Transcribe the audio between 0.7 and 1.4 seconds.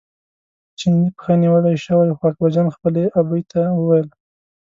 چیني پښه